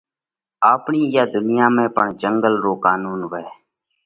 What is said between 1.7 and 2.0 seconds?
۾